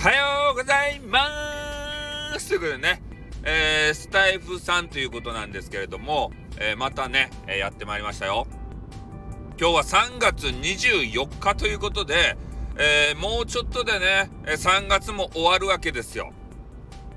[0.00, 1.28] はようございま
[2.38, 3.02] すということでね、
[3.44, 8.46] えー、スタイフさんということなんですけれども、えー、またね、えー、やってまいりましたよ。
[9.60, 12.38] 今日は3月24日ということで、
[12.78, 16.32] えもうちょっとでね、3月も終わるわけですよ。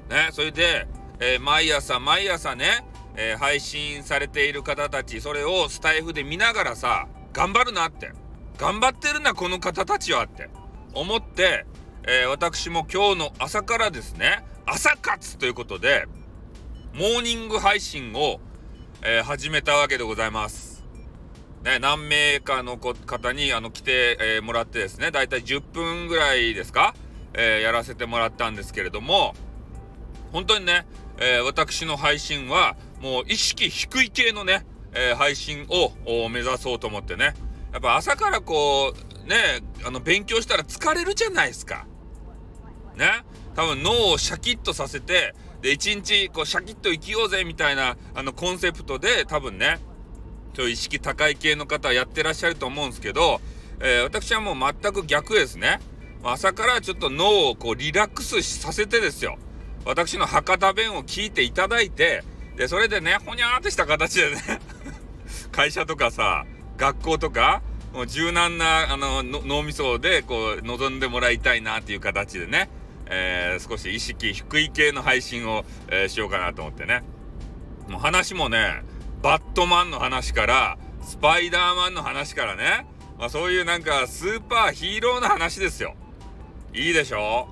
[0.09, 0.85] ね、それで、
[1.21, 2.83] え毎朝毎朝ね、
[3.15, 8.11] え配信されている方たち、それをスタイフで見ながらさ、頑張るなって、
[8.57, 10.49] 頑張ってるな、この方たちはって
[10.93, 11.65] 思って、
[12.05, 16.05] えー、私も今日の朝からですね、朝活ということで、
[16.93, 18.41] モーニング配信を、
[19.01, 20.83] えー、始めたわけでございます。
[21.63, 26.93] ね、何名かの方にあの来て、えー、もらってですね、だいたい10分ぐらいですか、
[27.35, 29.33] えやらせてもらったんですけれども、
[30.33, 30.85] 本当にね、
[31.19, 37.33] え私の配信はもう意識低い系のね、え配信を目指そうと思ってね、
[37.71, 41.87] やっぱ朝からこう、ね、あの勉強したら疲れるじゃないですか。
[42.95, 43.23] ね。
[43.55, 49.79] 多分脳をシャキッとさせてで一日こうシャキッと生きようぜみたいなあのコンセプトで多分ね
[50.55, 53.41] そういう意識高い系の方やってらっしゃると思うんですけど、
[53.79, 55.79] えー、私はもう全く逆ですね。
[56.23, 59.37] 朝からちょっと脳をこうリラックスさせてですよ。
[59.85, 62.23] 私の博多弁を聞いていただいて
[62.55, 64.41] でそれでねほにゃーってした形でね
[65.51, 66.45] 会社とかさ
[66.77, 67.61] 学校とか
[67.93, 72.69] もう柔軟なあの脳みそでこう望んでもらいたいなっていう形でね
[73.13, 77.03] えー、少し意識低い系の配信を、えー、しようかなと思ってね。
[77.87, 78.81] もう話もね、
[79.21, 82.87] バットマンの話から、スパイダーマンの話からね、
[83.19, 85.95] まあ、そういうなんかスーパーヒーローの話ですよ。
[86.73, 87.49] いいでしょ？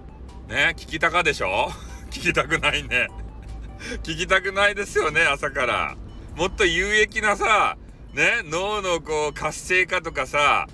[0.50, 1.70] ね、聞きたかでしょ？
[2.10, 3.08] 聞きたくないね。
[4.04, 5.96] 聞きたくないですよね、朝から。
[6.36, 7.78] もっと有益なさ、
[8.14, 10.68] ね、脳のこう活性化とかさ、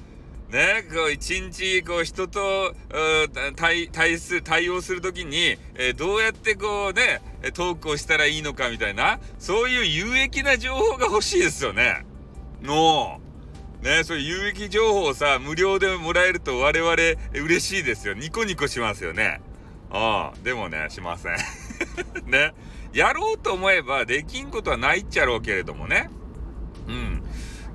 [0.49, 2.73] ね、こう一日こう人と
[3.57, 7.21] 対対す対応する時に、えー、どうやってこうね
[7.53, 12.05] トークをしたらいいのかみたいなそういう有益な情報が欲しいですよね。
[12.61, 13.19] の
[13.81, 16.95] ねそういう有益情報をさ無料でもらえると我々
[17.33, 19.41] 嬉しいですよニコニコしますよね。
[19.91, 21.35] ああでもねしません。
[22.25, 22.53] ね
[22.93, 26.09] やろうと思えばできんことはないっちゃろうけれどもね。
[26.87, 27.23] うん。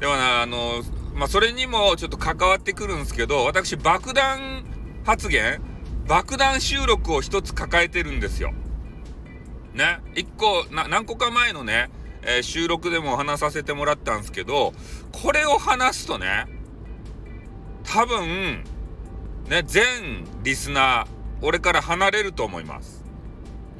[0.00, 0.82] でもなあの
[1.14, 4.64] まあ、それにもちょっと関わってくるんですけど、私、爆弾
[5.04, 5.60] 発言
[6.06, 8.52] 爆弾収録を一つ抱えてるんですよ。
[9.74, 10.00] ね。
[10.14, 11.90] 一個、何個か前のね、
[12.22, 14.72] えー、収録でも話させてもらったんですけど、
[15.10, 16.46] これを話すとね、
[17.84, 18.64] 多分、
[19.48, 21.06] ね、全リスナー、
[21.40, 23.04] 俺から離れると思います。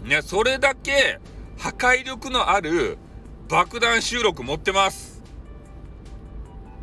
[0.05, 1.21] ね、それだけ
[1.59, 2.99] 破壊力のある
[3.49, 5.12] 爆弾収録持ってます。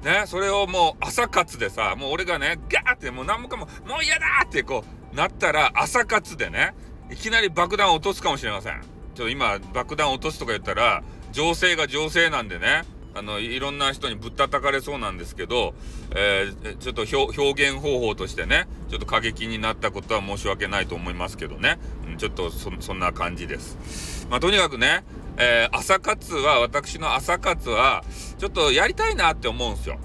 [0.03, 6.73] ね、それをもう朝活でさ、もう俺がね、ガーってもう何もかも、もう嫌だってこうなったら朝活でね、
[7.11, 8.81] いきなり爆弾を落とすかもしれません。
[9.15, 12.83] ちょっと今爆弾落とすとか言ったら、情勢が情勢なんでね、
[13.15, 15.73] あの、いろんな人にぶったたかれそうなんですけど、
[16.15, 17.05] えー、ちょっと
[17.41, 24.27] 表現方法としてね、ちょっと過激になったことは申し訳ないと思いますけどね、うん、ちょっとそんな感じです。
[24.29, 25.03] まあ、とにかくね、
[25.39, 28.03] えー、朝活は、私の朝活は、
[28.37, 29.97] ちょっとやりたいなって思うんですよ。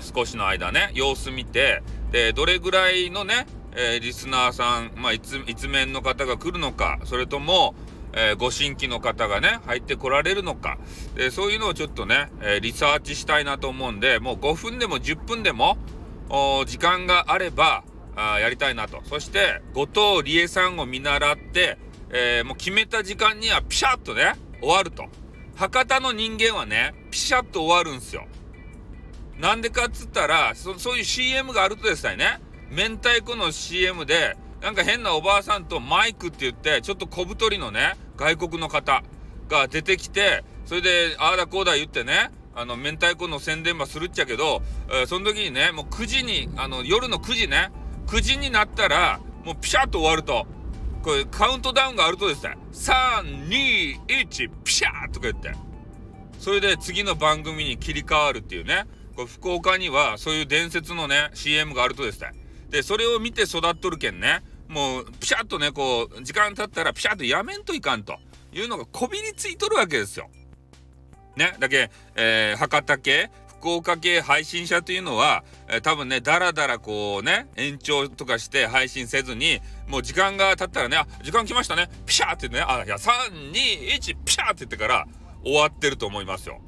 [0.00, 1.82] 少しの間ね、様子見て、
[2.12, 7.74] で、どれぐらいのね、えー、リスナーさん、まあ、一面の方が来るのか、それとも、
[8.12, 10.78] えー、ご新規の方がね、入ってこられるのか、
[11.16, 15.78] でそういうのをちょっとね、えー、リサーチしたいなと思うんで、もう5分でも10分でも、
[16.66, 17.82] 時間があれば
[18.16, 19.02] あ、やりたいなと。
[19.04, 21.78] そして、後藤理恵さんを見習って、
[22.16, 25.06] えー、もう決めた時間にはピシャッとね、終わると。
[25.56, 28.24] 博多の人間はね、ピシャッと終わるんすよ。
[29.36, 39.02] なんでかっつったら、そそういう CM があるとですね、明太子の CM で、なんか変なおばあさんとマイクって言って、ちょっと小太りのね、外国の方
[39.48, 47.72] が出てきて、それで、ああだこうだ言ってね、あの、明太子の宣伝ばするっちゃけど、えー、その時にね、もう9時に、あの、夜の9時ね、
[48.06, 50.46] 9時になったら、もうピシャッと終わると。
[51.04, 55.52] これカウントダウンがあるとですね、3、2、1、ピシャーとか言って、
[56.38, 62.32] それで次の番組に切り替わるっていうね、これ福岡にはそういう伝説のね、CM があるとですね、
[62.70, 68.16] で、それを見て育っとるけんね、もう、ピシャッとね、こう、時間経ったらピシャッとやめんといかんと
[68.50, 70.30] いうのがこびりついとるわけですよ。
[71.36, 73.30] ね、だけ、えー、博多系、
[73.64, 85.06] 福岡系配信者というのは、えー、多分ね、だらだらこうね、延長とかして配信せずに、もう時間が経ったらね、あ、時間来ましたね、ピシャーってね、あ、いや、3、2、1、ピシャーって言ってから
[85.42, 86.60] 終わってると思いますよ。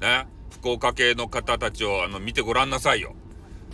[0.00, 3.16] ね、福岡系の方たちをあの見てごらんなさいよ。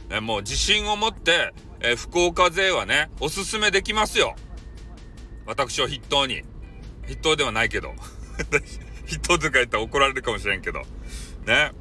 [0.09, 4.35] ね、もう自信を持って、えー、福岡勢はね、おすすめできますよ。
[5.45, 6.45] 私を筆頭に。
[7.03, 7.93] 筆頭ではないけど。
[9.05, 10.81] 筆頭とか言ったら怒られるかもしれんけど。
[11.45, 11.73] ね。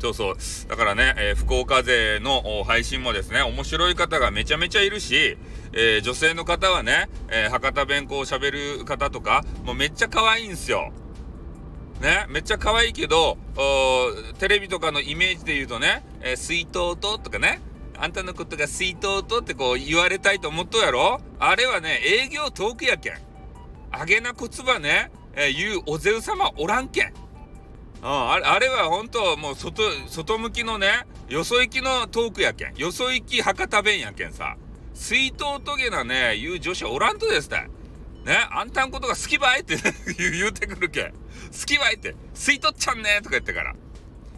[0.00, 0.36] そうそう。
[0.68, 5.36] だからね、えー、福岡勢の配信もですね、面白い方がめちゃめちゃいるし、
[5.72, 10.92] えー、女性の方はね、えー、博多弁こう喋る方とか、もうめっちゃ可愛いんすよ。
[12.00, 13.36] ね、めっちゃ可愛いけど、
[14.38, 17.60] テレビとかのイメージで言うとね、え、水筒ととかね、
[17.98, 23.18] あんたのことが水筒とってこう言われたいと思っとやろあれはね、営業トークやけん。
[23.90, 27.12] あげな言葉ね、えー、言うおぜう様おらんけん。
[28.02, 32.76] あれあれは本当もう外、外向きのね、よそ行きのトークやけん。
[32.76, 34.56] よそ行き博多弁やけんさ。
[34.94, 37.68] 水筒とげなね、言う女子はおらんとですね。
[38.24, 39.76] ね、あんたんことが好きばいって
[40.18, 41.10] 言うてくるけん。
[41.12, 41.16] 好
[41.66, 43.74] きばいって、吸い取っちゃんねとか言ってから。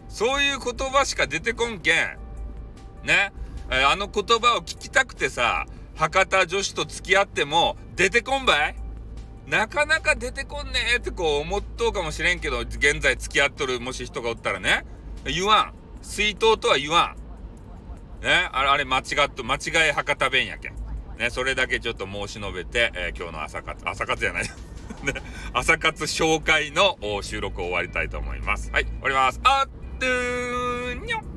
[0.09, 2.19] そういう言葉しか出てこんけん。
[3.05, 3.33] ね、
[3.69, 8.82] あの言葉を聞きたくてさ、博多女子と付き合っても出てこんばい
[9.47, 14.85] なかなか出てこんねえってこう思っとうかもしれんけど、現在付き合っとるもし人がおったらね、
[15.25, 15.75] 言わん。
[16.03, 17.17] 水筒とは言わ
[18.21, 18.25] ん。
[18.25, 20.75] ね、あれ、あれ間違っと、間違い博多弁やけん。
[21.19, 24.43] ね、それだけちょっと申し述べて、えー、今日の朝活、朝活じゃない。
[25.03, 25.15] ね、
[25.53, 28.71] 朝活紹介の収録を終わりたいと思います。
[28.71, 29.41] はい、終わります。
[29.43, 31.32] あっとーにょ